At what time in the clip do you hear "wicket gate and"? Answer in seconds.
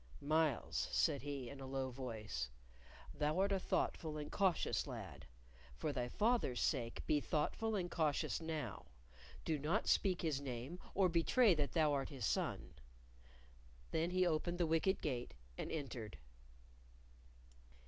14.65-15.71